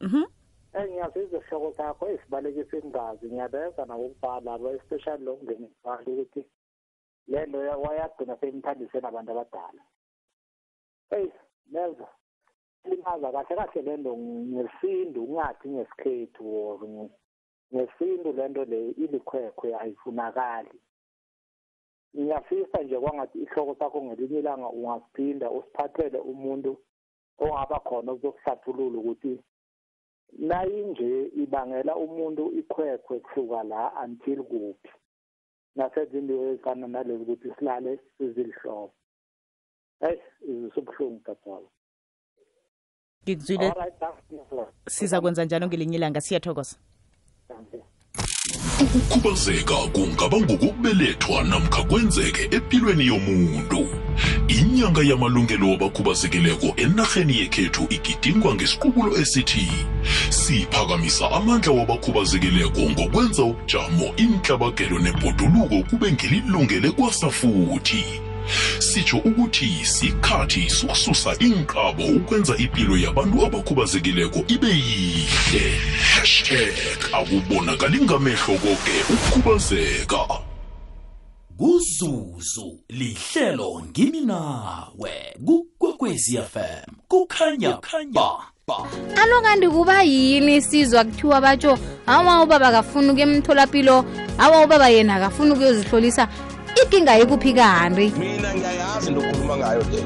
mhm. 0.00 0.24
Engiyazi 0.72 1.18
izihloko 1.18 1.70
zakho 1.76 2.08
esibalekisa 2.08 2.76
ingazi 2.78 3.26
ngiyabeza 3.26 3.84
nakubhala 3.86 4.58
especially 4.74 5.24
lo 5.24 5.32
ukuthi 5.34 6.44
le 7.28 7.46
nto 7.46 7.64
ya- 7.64 7.76
wayagcina 7.76 8.36
seyimthandise 8.36 9.00
nabantu 9.00 9.30
abadala. 9.32 9.82
Hey, 11.10 11.28
Nelza. 11.70 12.08
Limaza 12.84 13.32
kahle 13.32 13.56
kahle 13.56 13.82
le 13.82 13.96
nto 13.96 14.16
ngesintu 14.16 15.24
ungathi 15.24 15.68
ngesikhethu 15.68 16.44
or 16.56 16.78
nge- 16.88 17.10
ngesintu 17.74 18.32
le 18.32 18.48
nto 18.48 18.64
le 18.64 18.90
ilikhwekhwe 18.90 19.74
ayifunakali. 19.74 20.80
ngiyafisa 22.16 22.82
nje 22.82 22.98
kwangathi 23.00 23.38
ihloko 23.42 23.74
sakho 23.74 24.02
ngelinye 24.02 24.38
ilanga 24.38 24.68
ungasiphinda 24.68 25.50
usiphathele 25.50 26.18
umuntu 26.18 26.76
ongaba 27.38 27.80
khona 27.80 28.12
ukuzokuhlathulula 28.12 28.98
ukuthi 28.98 29.40
nayinje 30.38 31.26
ibangela 31.42 31.96
umuntu 31.96 32.52
ikhwekhwe 32.52 33.20
kusuka 33.20 33.62
la 33.62 33.92
until 34.04 34.42
kuphi 34.44 34.90
nasenze 35.76 36.18
into 36.18 36.34
efana 36.52 36.86
nalezi 36.86 37.22
ukuthi 37.22 37.48
silale 37.58 37.98
sizilihlobo 38.18 38.92
eyi 40.08 40.20
zisebuhlungu 40.60 41.20
tatwabo 41.26 41.68
ngikuzwile 43.22 43.72
sizakwenza 44.94 45.44
njalo 45.44 45.66
ngelinye 45.66 45.96
ilanga. 45.96 46.20
Siyathokoza. 46.20 46.76
Ukukhubazeka 48.82 49.74
kungaba 49.74 50.40
ngokokubelethwa 50.40 51.42
namkha 51.42 51.82
kwenzeke 51.82 52.56
empilweni 52.56 53.06
yomuntu. 53.06 53.86
Inyanga 54.48 55.02
yamalungelo 55.02 55.70
wabakhubazekileko 55.70 56.74
enarheni 56.76 57.38
yekhethu 57.38 57.86
igidingwa 57.90 58.54
ngesiqubulo 58.54 59.16
esithi 59.16 59.68
siphakamisa 60.30 61.30
amandla 61.30 61.72
wabakhubazekileko 61.72 62.80
ngokwenza 62.80 63.42
ubujamo 63.42 64.06
inhlabagelo 64.16 64.98
nebhoduluko 64.98 65.82
kube 65.90 66.12
ngelilungele 66.12 66.90
kwasafuthi 66.90 68.04
sitsho 68.78 69.16
ukuthi 69.16 69.70
sikhathi 69.84 70.70
sokususa 70.70 71.36
inkabo 71.38 72.04
ukwenza 72.04 72.56
impilo 72.56 72.96
yabantu 72.96 73.46
abakhubazekileko 73.46 74.44
ibe 74.48 74.68
yihle 74.68 75.78
hashtag 76.14 76.98
akubonakali 77.12 78.00
ngamehlo 78.00 78.54
koke 78.62 78.96
ukukhubazeka. 79.14 80.22
Kuzuzu 81.56 82.78
lihlelo 82.88 83.82
ngimi 83.88 84.20
nawe. 84.20 85.12
Kukwekwezi 85.46 86.38
fm 86.38 86.92
kukhanya 87.08 87.78
ba 88.14 88.86
alo 89.16 89.40
kanti 89.42 89.68
kuba 89.68 90.02
yini 90.02 90.62
sizwa 90.62 91.04
kuthiwa 91.04 91.40
batsho 91.40 91.78
awa 92.06 92.42
ubaba 92.42 92.68
akafuni 92.68 93.10
ukuya 93.10 93.26
emtholapilo 93.26 94.04
awa 94.38 94.64
ubaba 94.64 94.88
yena 94.88 95.14
akafuni 95.16 95.50
ukuyozihlolisa 95.50 96.28
ikinga 96.82 97.14
yikuphi 97.16 97.52
kanti 97.52 98.12
mina 98.18 98.54
ngiyayazi 98.54 99.08
into 99.08 99.20
okhuluma 99.20 99.56
ngayo 99.56 99.82
le 99.92 100.00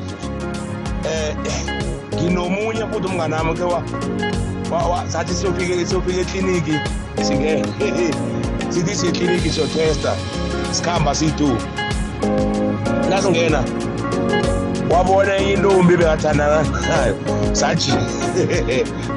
eh 1.10 1.36
nginomunye 2.14 2.84
futhi 2.92 3.06
umngane 3.06 3.34
wami 3.36 3.54
ke 3.54 3.62
wa 3.64 3.82
wa- 4.70 4.86
wa- 4.90 5.04
sathi 5.10 5.34
siyofika 5.34 5.86
siyofika 5.86 6.20
ekliniki 6.20 6.74
singene 7.22 7.64
sithi 8.70 8.94
siye 8.96 9.10
ekliniki 9.12 9.50
siyotesta 9.50 10.12
sikhamba 10.72 11.14
siyi-two. 11.14 11.56
Nasingena 13.10 13.62
wabona 14.90 15.36
enye 15.36 15.52
intombi 15.52 15.96
bengathandana 15.96 16.62
nayo 16.88 17.14
sathi 17.52 17.92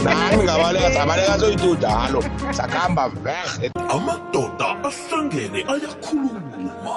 nani 0.03 0.43
ngabaleka 0.43 0.91
sabaleka 0.93 1.39
soyi-two 1.39 1.75
dalo 1.75 2.23
sakuhamba 2.51 3.09
verhe 3.23 3.71
amadoda 3.89 4.67
ahlangene 4.89 5.59
ayakhuluma. 5.67 6.95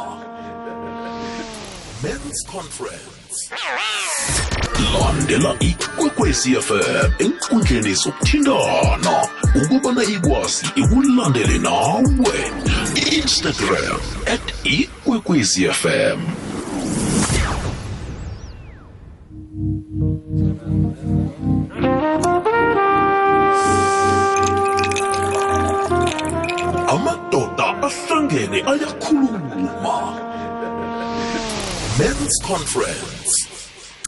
Men's 2.02 2.42
conference. 2.46 3.50
Landela 4.92 5.56
ikwekwezi 5.60 6.54
fm 6.68 7.10
enkundleni 7.18 7.94
zokuthintana 7.94 9.28
ukubana 9.62 10.02
ikwazi 10.04 10.66
ikulandele 10.76 11.58
nawe. 11.58 12.38
Instagram 13.12 14.00
at 14.34 14.44
ikwekwezi 14.64 15.68
fm 15.80 16.18
amadoda 26.94 27.66
ahlangene 27.88 28.58
ayakhuluma 28.72 29.41
men's 32.32 32.48
conference. 32.48 33.48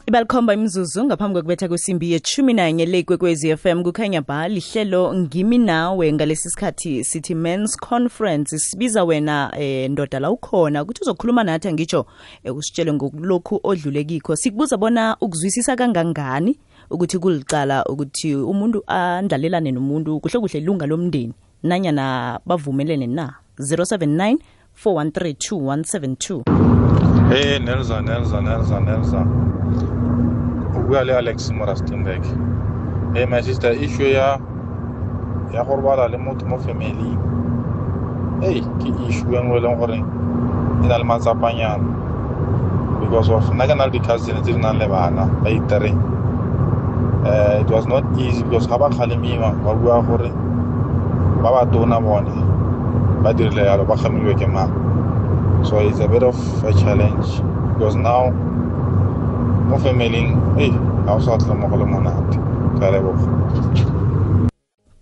Ibalikhomba 0.06 0.54
imzuzu 0.54 1.04
ngaphambi 1.04 1.34
kokubetha 1.34 1.68
kwesimbi 1.68 2.12
yeshumi 2.12 2.52
nanye 2.52 2.86
le 2.86 3.02
kwekwezi 3.02 3.56
fm 3.56 3.82
kukhanya 3.82 4.22
ba 4.22 4.48
lihlelo 4.48 5.14
ngimi 5.14 5.58
nawe 5.58 6.12
ngalesi 6.12 6.50
sikhathi 6.50 7.04
sithi 7.04 7.34
men's 7.34 7.76
conference. 7.76 8.58
Sibiza 8.58 9.04
wena 9.04 9.52
eh, 9.58 9.90
ndoda 9.90 10.20
la 10.20 10.30
ukhona 10.30 10.82
ukuthi 10.82 11.02
uzokhuluma 11.02 11.44
nathi 11.44 11.68
angitsho 11.68 12.06
eh, 12.44 12.56
usitshele 12.56 12.92
ngokulokhu 12.92 13.60
odlule 13.62 14.04
kikho. 14.04 14.36
Sikubuza 14.36 14.76
bona 14.76 15.16
ukuzwisisa 15.20 15.76
kangangani 15.76 16.58
ukuthi 16.90 17.18
kulicala 17.18 17.84
ukuthi 17.84 18.34
umuntu 18.34 18.82
andlalelane 18.86 19.72
nomuntu 19.72 20.20
kuhle 20.20 20.40
kuhle 20.40 20.58
ilunga 20.58 20.86
lomndeni 20.86 21.32
nanyana 21.62 22.40
bavumelene 22.46 23.06
na? 23.06 23.34
079 23.58 24.36
413 24.84 25.34
2172 25.34 27.13
Hey 27.28 27.58
Nelza, 27.58 28.00
Nelza, 28.02 28.40
Nelza, 28.42 28.80
Nelza. 28.80 29.20
Ugali 30.76 31.12
Alex 31.12 31.50
Morastinbek. 31.50 32.24
Hey 33.14 33.26
my 33.26 33.40
sister, 33.42 33.72
issue 33.72 34.12
ya 34.12 34.38
ya 35.52 35.64
korbala 35.64 36.08
le 36.10 36.18
motu 36.18 36.46
mo 36.46 36.58
family. 36.58 37.16
Hey, 38.40 38.60
ki 38.80 38.94
issue 39.08 39.26
ngo 39.42 39.60
le 39.60 39.68
ngore. 39.68 39.98
Ina 40.84 40.98
le 40.98 41.04
matsa 41.04 41.34
panya. 41.34 41.78
Because 43.00 43.30
of 43.30 43.44
naganal 43.54 43.90
because 43.92 44.26
ne 44.28 44.40
tirna 44.42 44.78
le 44.78 44.88
bana, 44.88 45.28
ay 45.46 45.60
tare. 45.68 45.92
Eh, 47.24 47.60
it 47.60 47.70
was 47.70 47.86
not 47.86 48.04
easy 48.18 48.42
because 48.44 48.66
haba 48.66 48.90
khalimi 48.90 49.38
ma 49.38 49.52
ba 49.52 49.74
bua 49.76 50.02
gore 50.02 50.30
ba 51.42 51.50
ba 51.52 51.66
tona 51.72 52.00
bone 52.00 52.32
ba 53.22 53.32
dirile 53.34 53.64
yalo 53.68 53.84
ba 53.86 53.94
khamilwe 53.96 54.34
ke 54.40 54.48
mang 54.48 54.72
so 55.64 55.78
it's 55.80 56.00
a 56.00 56.08
bit 56.08 56.22
of 56.22 56.36
a 56.64 56.72
challenge 56.72 57.26
because 57.72 57.96
now 57.96 58.30
mo 59.68 59.78
familing 59.78 60.36
ei 60.58 60.70
ga 61.06 61.14
o 61.16 61.20
sa 61.20 61.36
tle 61.38 61.54
mo 61.54 61.68
go 61.68 61.76
le 61.76 61.86
monate. 61.86 62.36
Ka 62.80 62.90
leboga. 62.90 63.26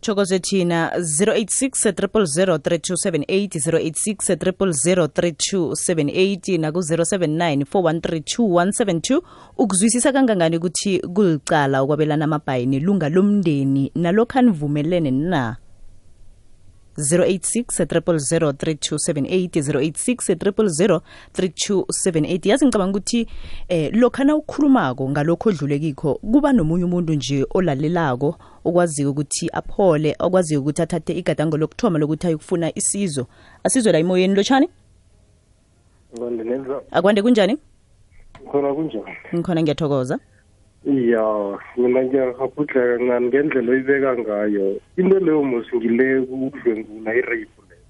Thokoze 0.02 0.38
thina 0.38 0.90
086 0.98 1.78
000 1.82 2.58
3278 2.58 3.58
086 3.58 4.26
000 4.26 5.06
3278 5.06 6.58
naku-079 6.58 7.64
4132172 7.64 9.22
ukuzwisisa 9.58 10.12
kangangani 10.12 10.56
ukuthi 10.56 10.98
kulicala 10.98 11.82
ukwabelana 11.82 12.24
amabhayi 12.24 12.66
nelunga 12.66 13.08
lomndeni 13.08 13.92
nalokhu 13.94 14.38
anivumelene 14.38 15.10
na? 15.10 15.56
086 16.98 17.82
yazi 22.48 22.66
ngicabanga 22.66 22.98
ukuthi 22.98 23.26
eh 23.68 23.90
lokhana 23.94 24.36
ukhulumako 24.36 25.10
ngalokho 25.10 25.48
odlulekikho 25.48 26.14
kuba 26.14 26.52
nomunye 26.52 26.84
umuntu 26.84 27.14
nje 27.14 27.46
olalelako 27.54 28.36
okwaziyo 28.64 29.10
ukuthi 29.10 29.50
aphole 29.52 30.16
okwaziyo 30.18 30.60
ukuthi 30.60 30.82
athathe 30.82 31.12
igadango 31.12 31.56
lokuthoma 31.56 31.98
lokuthi 31.98 32.26
ayokufuna 32.26 32.78
isizo. 32.78 33.26
Asizwe 33.64 33.92
la 33.92 33.98
imoyeni 33.98 34.34
lotshani? 34.34 34.68
Akwande 36.90 37.22
kunjani? 37.22 37.58
Khona 38.50 38.74
kunjani? 38.74 39.04
Ngikhona 39.34 39.62
ngiyathokoza 39.62 40.18
ya 40.84 41.58
mina 41.76 42.02
ngiyakghabhudleka 42.04 42.98
kancane 42.98 43.26
ngendlela 43.26 43.72
oyibeka 43.72 44.16
ngayo. 44.18 44.80
Into 44.96 45.18
leyo 45.20 45.42
mos 45.42 45.66
ngile 45.74 46.26
kudlwengula 46.26 47.14
irape 47.14 47.60
leyo 47.68 47.86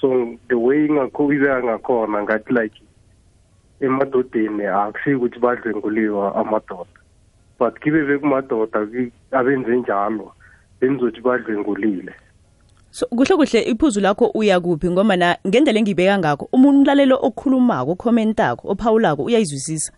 so 0.00 0.36
the 0.48 0.54
way 0.54 0.88
ngakho 0.88 1.32
ibeka 1.32 1.62
ngakhona 1.62 2.22
ngathi 2.22 2.52
like 2.52 2.80
emadodeni 3.80 4.66
akusiyo 4.66 5.16
ukuthi 5.16 5.38
badlwenguliwa 5.38 6.34
amadoda. 6.34 6.98
But 7.58 7.80
kibe 7.80 8.04
bekumadoda 8.04 8.88
abenze 9.32 9.76
njalo 9.76 10.32
benzothi 10.80 11.20
badlwengulile 11.20 12.12
so 12.94 13.06
kuhle 13.06 13.36
kuhle 13.36 13.62
iphuzu 13.62 14.00
lakho 14.00 14.26
uya 14.34 14.60
kuphi? 14.60 14.90
Ngoba 14.90 15.16
na 15.16 15.36
ngendlela 15.46 15.78
engibeka 15.78 16.18
ngakho 16.18 16.48
umuntu 16.52 16.78
umlalelo 16.78 17.18
okhulumako 17.22 17.90
okhomentako 17.92 18.68
ophawulako 18.68 19.22
uyayizwisisa. 19.22 19.92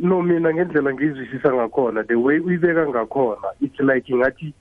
No 0.00 0.22
mina 0.22 0.54
ngendlela 0.54 0.94
ngiyizwisisa 0.94 1.54
ngakhona 1.54 2.04
the 2.04 2.14
way 2.14 2.38
uyibeka 2.38 2.88
ngakhona 2.88 3.48
it's 3.60 3.80
like 3.80 4.14
ngathi 4.14 4.52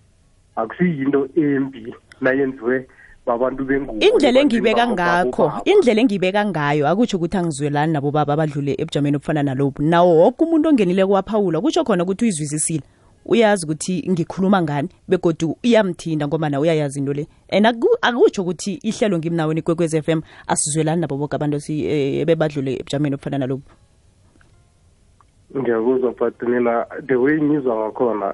akusiyinto 0.55 1.27
embi 1.35 1.93
nayenziwe 2.21 2.87
babantu 3.25 3.65
bengubo. 3.65 3.99
Indlela 4.05 4.39
engibeka 4.39 4.87
ngakho 4.87 5.51
indlela 5.65 6.01
engibeka 6.01 6.45
ngayo 6.45 6.87
akutsho 6.87 7.17
ukuthi 7.17 7.37
angizwelani 7.37 7.93
nabo 7.93 8.11
baba 8.11 8.33
abadlule 8.33 8.75
ebujameni 8.77 9.17
obufana 9.17 9.43
nalobu 9.43 9.81
nawo 9.81 10.17
woke 10.17 10.43
umuntu 10.43 10.69
ongenile 10.69 11.05
kwaphawula 11.05 11.61
kutsho 11.61 11.83
khona 11.83 12.03
ukuthi 12.03 12.25
uyizwisisile. 12.25 12.83
Uyazi 13.25 13.65
ukuthi 13.65 14.05
ngikhuluma 14.09 14.61
ngani 14.61 14.89
begodu 15.07 15.57
iyamthinda 15.63 16.27
ngoba 16.27 16.49
na 16.49 16.59
uyayazi 16.59 16.99
into 16.99 17.13
le. 17.13 17.27
And 17.49 17.65
akutsho 17.65 18.41
ukuthi 18.41 18.79
ihlelo 18.83 19.17
ngimnaweni 19.17 19.61
kwekwez 19.61 19.93
f 19.93 20.09
m 20.09 20.21
asizwelani 20.47 21.01
nabo 21.01 21.17
boke 21.17 21.35
abantu 21.35 21.59
si- 21.59 21.85
eh, 21.85 22.21
ebebadlule 22.21 22.73
ebujameni 22.79 23.15
obufana 23.15 23.37
nalobu 23.37 23.63
ngiyakuzwa 25.55 26.11
but 26.19 26.41
mina 26.43 26.85
the 27.07 27.15
way 27.15 27.41
ngizwa 27.41 27.75
ngakhona 27.75 28.33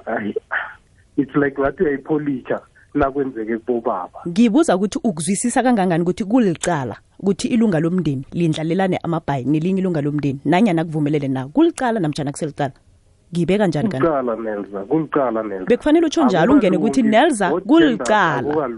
it's 1.16 1.36
like 1.36 1.60
ngathi 1.60 1.82
uyayipholisha 1.82 2.60
nakwenzeke 2.94 3.58
kubobaba. 3.58 4.20
Ngibuza 4.28 4.76
ukuthi 4.76 4.98
ukuzwisisa 5.04 5.62
kangangani 5.62 6.02
ukuthi 6.02 6.24
kulicala 6.24 6.96
ukuthi 7.20 7.48
ilunga 7.48 7.80
lomndeni 7.80 8.24
lindlalelane 8.32 8.98
amabhayi 9.02 9.44
nelinye 9.44 9.80
ilunga 9.80 10.00
lomndeni 10.00 10.40
nanyana 10.44 10.84
kuvumelele 10.84 11.28
na? 11.28 11.48
Kulicala 11.48 12.00
namjana 12.00 12.32
kuselicala? 12.32 12.72
Ngibeka 13.32 13.66
njani 13.66 13.88
kulicala 13.88 14.36
nelza 14.36 14.80
kulicala 14.80 15.42
nelza. 15.42 15.64
Bekufanele 15.64 16.06
utsho 16.06 16.24
njalo 16.24 16.52
ungene 16.52 16.76
ukuthi 16.76 17.02
nelza 17.02 17.50
kulicala 17.50 18.68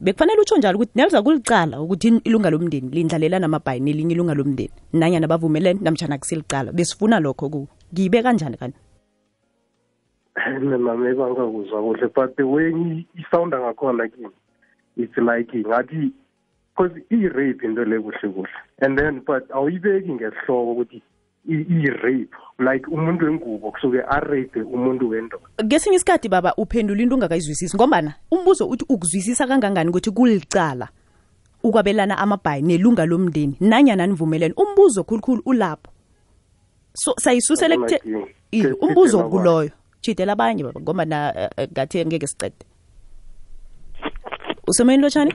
bekufanele 0.00 0.40
utsho 0.40 0.56
njalo 0.56 0.76
ukuthi 0.78 0.96
nelza 0.96 1.22
kulicala 1.22 1.80
ukuthi 1.80 2.08
ilunga 2.24 2.50
lomndeni 2.50 2.88
lindlalelana 2.88 3.46
amabhayi 3.46 3.80
nelinye 3.80 4.14
ilunga 4.14 4.34
lomndeni. 4.34 4.74
Nanyana 4.92 5.28
bavumelene 5.28 5.80
namtshana 5.82 6.18
kuselicala 6.18 6.72
besifuna 6.72 7.20
lokho 7.20 7.48
ku 7.48 7.68
ngiyibeka 7.92 8.22
kanjani 8.22 8.56
kanti 8.56 8.78
mina 10.60 10.96
mebangakuzwa 10.96 11.82
kuhle 11.82 12.08
but 12.14 12.36
the 12.36 12.42
way 12.42 12.72
isounda 13.14 13.60
ngakhona 13.60 14.08
kimi 14.08 14.30
it's 14.96 15.16
like 15.18 15.52
ngathi 15.52 16.12
because 16.76 16.92
i-rape 17.10 17.64
into 17.64 17.84
le 17.84 17.98
kuhle 17.98 18.28
kuhle 18.32 18.48
and 18.80 18.98
then 18.98 19.20
but 19.26 19.50
awuyibeki 19.50 20.12
ngesihloko 20.12 20.72
ukuthi 20.72 21.02
i-rape 21.48 22.28
like 22.58 22.86
umuntu 22.90 23.24
wengubo 23.24 23.70
kusuke 23.70 24.02
arape 24.02 24.62
umuntu 24.62 25.08
wendoda. 25.08 25.44
Ngesinye 25.64 25.96
isikhathi 25.96 26.28
baba 26.28 26.54
uphendula 26.56 27.02
into 27.02 27.14
ungakayizwisisi 27.14 27.76
ngombana 27.76 28.14
umbuzo 28.30 28.68
uthi 28.68 28.84
ukuzwisisa 28.88 29.46
kangangani 29.46 29.90
ukuthi 29.90 30.10
kulicala 30.10 30.88
ukwabelana 31.62 32.18
amabhayi 32.18 32.62
nelunga 32.62 33.06
lomndeni 33.06 33.56
nanyana 33.60 34.06
nivumelene? 34.06 34.54
Umbuzo 34.56 35.04
khulukhulu 35.04 35.42
ulapho. 35.46 35.90
So 36.94 37.14
sayisusele 37.18 37.76
kuthe 37.76 37.96
Akunankinga. 37.96 38.26
I- 38.52 38.62
Ke- 38.62 38.72
umbuzo 38.80 39.18
chithela 39.18 39.28
kuloyo 39.30 39.70
chithela 40.00 40.32
abanye 40.32 40.62
baba 40.64 40.80
ngombana 40.80 41.32
eh, 41.40 41.50
eh, 41.56 41.68
ngathi 41.72 42.04
ngeke 42.06 42.26
sicede 42.26 42.64
usemoyeni 44.68 45.02
lotshani 45.02 45.32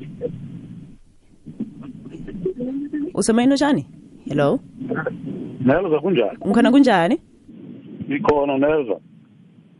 usemoyeni 3.13 3.49
lotshani 3.51 3.85
hello? 4.27 4.59
Nelza 5.65 5.99
kunjani? 5.99 6.37
ngikhona 6.45 6.71
kunjani 6.71 7.19
Ngikhona 8.09 8.57
Nelza. 8.57 8.97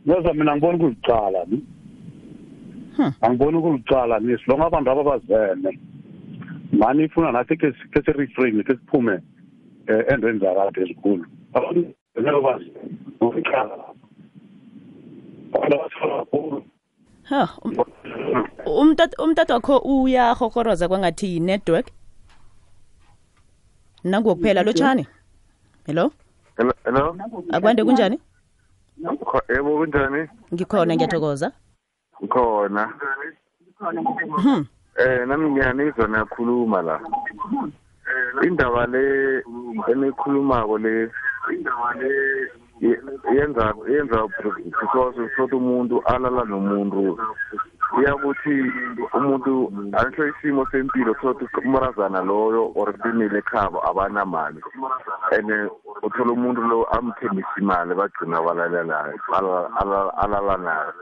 Nelza 0.06 0.34
mina 0.34 0.56
ngibona 0.56 0.78
kulicala 0.78 1.44
ni. 1.44 1.62
Hmm. 2.96 3.12
Angiboni 3.20 3.60
kulicala 3.62 4.18
ni 4.20 4.38
silonga 4.38 4.66
abantu 4.66 4.90
ababazene. 4.90 5.78
Mani 6.72 7.04
ifuna 7.04 7.32
nathi 7.32 7.56
ke 7.56 7.72
ke 7.92 8.02
se 8.04 8.12
refrain 8.12 8.62
ke 8.64 8.74
siphume 8.74 9.20
eh 9.86 10.04
endweni 10.08 10.38
zakade 10.38 10.80
ezikhulu. 10.82 11.24
Abantu 11.54 11.94
abathola 15.74 16.24
kakhulu. 16.24 16.62
ha 17.22 17.48
um- 17.62 17.84
umtat 18.66 19.18
umtat 19.18 19.50
wakho 19.50 19.78
uyahorhoroza 19.78 20.88
kwangathi 20.88 21.26
yi-network 21.26 21.86
nanguwokuphela 24.04 24.62
lotshani 24.62 25.06
hello 25.86 26.10
Hello, 26.56 26.72
hello. 26.84 27.16
akwande 27.52 27.84
kunjani 27.84 28.20
Yebo 29.48 29.76
kunjani? 29.78 30.28
ngikhona 30.54 30.94
ngiyathokoza 30.96 31.52
Ngikhona. 32.22 32.92
Hmm. 34.42 34.66
Eh 34.96 35.26
nami 35.28 35.50
ngiyanizwa 35.50 36.06
niyakhuluma 36.08 36.82
la. 36.82 37.00
Indaba 38.42 38.86
le 38.86 39.42
enikhulumako 39.92 40.78
le 40.78 41.10
ye- 42.80 43.00
yenza 43.34 43.74
yenza 43.88 44.28
because 44.80 45.16
sothi 45.36 45.54
umuntu 45.54 46.02
alala 46.06 46.44
nomuntu 46.44 47.18
iyakuthi 48.00 48.72
umuntu 49.14 49.72
anisho 49.98 50.26
isimo 50.28 50.66
sempilo 50.70 51.14
sothi 51.20 51.44
umrazana 51.64 52.20
loyo 52.22 52.72
or 52.74 52.92
female 53.02 53.38
ekhabo 53.38 53.78
abanamali 53.88 54.60
and 55.32 55.50
uthola 56.02 56.32
umuntu 56.32 56.60
lo 56.62 56.84
amthembisa 56.96 57.48
imali 57.58 57.94
bagcina 57.94 58.42
balalelayo 58.42 59.14
ala- 59.32 59.70
ala- 59.80 60.14
alala 60.22 60.56
nayo 60.56 60.92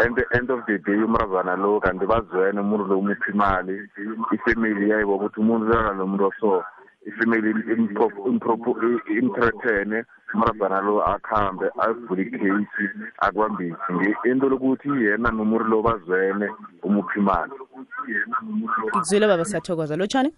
and 0.00 0.16
the 0.16 0.24
end 0.38 0.50
of 0.50 0.64
the 0.66 0.78
day 0.78 0.96
umrazana 1.02 1.56
lo 1.56 1.80
kanti 1.80 2.06
bazwene 2.06 2.60
umuntu 2.60 2.84
lo 2.86 2.98
umupha 2.98 3.30
imali 3.32 3.88
ifamily 4.32 4.90
yayibo 4.90 5.16
ukuthi 5.16 5.40
umuntu 5.40 5.66
ulala 5.66 5.92
nomuntu 5.94 6.24
oso 6.30 6.64
ifamily 7.06 7.50
imthreathene 9.18 10.04
marabhana 10.34 10.80
lo 10.80 11.02
akhambe 11.04 11.66
ayivule 11.82 12.22
icase 12.22 12.84
akubambise 13.18 14.16
into 14.24 14.48
lokuthi 14.48 14.88
yena 14.88 15.30
nomuri 15.30 15.64
lo 15.64 15.82
bazwene 15.82 16.48
umuphi 16.82 17.18
imali. 17.20 17.52
Ngikuzwile 18.82 19.26
baba 19.28 19.44
siyathokoza. 19.44 19.96
Lotshani? 19.96 20.32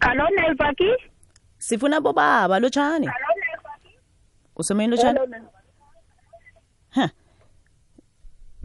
Alo 0.00 0.28
nelbaki? 0.36 0.90
Sifuna 1.62 2.00
bobaba 2.00 2.58
lotshani 2.58 3.08
usomeni 4.56 4.90
lotshani 4.90 5.18
ha 6.90 7.10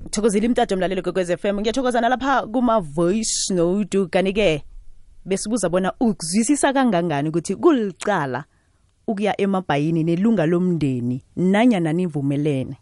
thokozile 0.09 0.45
imtato 0.45 0.77
mlalelo 0.77 1.01
kwekwez 1.01 1.29
f 1.29 1.45
m. 1.45 1.59
Ngiyathokoza 1.59 2.01
nalapha 2.01 2.47
kuma-voice 2.47 3.53
note 3.53 4.05
kanti-ke 4.05 4.63
besibuza 5.25 5.69
bona 5.69 5.93
ukuzwisisa 5.99 6.73
kangangani 6.73 7.29
ukuthi 7.29 7.55
kulicala 7.55 8.43
ukuya 9.07 9.41
emabhayini 9.41 10.03
nelunga 10.03 10.45
lomndeni 10.45 11.23
nanyana 11.35 11.93
nivumelene? 11.93 12.77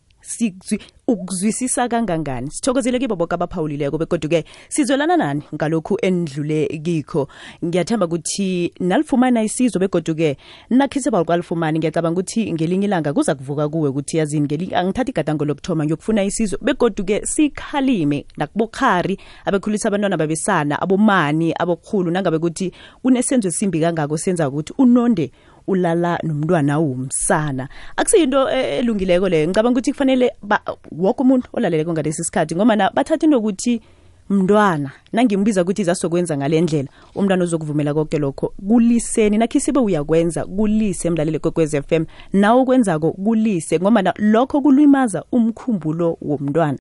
Ukuzwisisa 1.08 1.88
kangangani? 1.88 2.52
Sithokozile 2.52 3.00
kibo 3.00 3.16
boke 3.16 3.36
abaphawulileko 3.36 3.98
begodwa-ke 3.98 4.44
sizwelana 4.70 5.18
nani 5.18 5.44
ngalokhu 5.54 5.98
endlule 6.02 6.68
kikho? 6.84 7.28
Ngiyathemba 7.66 8.06
ukuthi 8.06 8.74
nalifumana 8.80 9.44
isizo 9.44 9.80
begodwa-ke 9.80 10.38
nakhise 10.70 11.12
balikwalifumani 11.12 11.80
ngiyacabanga 11.80 12.20
ukuthi 12.20 12.54
ngelinye 12.54 12.86
ilanga 12.86 13.14
kuza 13.14 13.36
kuvuka 13.36 13.70
kuwe 13.70 13.90
ukuthi 13.90 14.18
yazini 14.18 14.74
angithathi 14.74 15.12
igadango 15.12 15.46
lokuthoma 15.46 15.86
ngiyokufuna 15.86 16.24
isizo 16.24 16.58
begodwa-ke 16.62 17.26
sikhalime 17.26 18.26
nakubokhari 18.38 19.20
abekhulisa 19.46 19.88
abantwana 19.88 20.18
babesana 20.18 20.82
abomani 20.82 21.54
abokhulu. 21.60 22.12
Nangabe 22.12 22.38
ukuthi 22.38 22.72
kunesenzo 23.02 23.48
esimbi 23.48 23.80
kangako 23.80 24.18
senza 24.18 24.50
ukuthi 24.50 24.74
unonde 24.78 25.32
ulala 25.68 26.20
nomntwana 26.24 26.80
womsana 26.80 27.70
akusiyinto 27.98 28.50
eh, 28.50 28.80
elungileko 28.80 29.30
leyo. 29.30 29.48
Ngicabanga 29.48 29.78
ukuthi 29.80 29.92
kufanele 29.92 30.32
woke 30.92 31.22
umuntu 31.22 31.48
olaleleko 31.54 31.94
ngalesi 31.94 32.24
sikhathi 32.24 32.56
ngomana 32.56 32.92
bathathe 32.94 33.26
into 33.26 33.38
yokuthi 33.38 33.82
mntwana 34.30 34.92
nangimbiza 35.14 35.62
ukuthi 35.62 35.84
zasokwenza 35.84 36.38
ngale 36.38 36.62
ndlela 36.62 36.90
umntwana 37.16 37.44
uzokuvumela 37.44 37.94
konke 37.94 38.18
lokho 38.18 38.54
kuliseni. 38.68 39.38
Nakhisibe 39.38 39.80
uyakwenza 39.80 40.46
kulise 40.46 41.08
emlaleli 41.08 41.40
kwekwez 41.40 41.74
f 41.74 41.92
m. 41.92 42.06
Nawe 42.34 42.62
okwenzako 42.62 43.12
kulise 43.12 43.80
ngomana 43.80 44.14
lokho 44.18 44.62
kulimaza 44.62 45.24
umkhumbulo 45.32 46.18
womntwana 46.22 46.74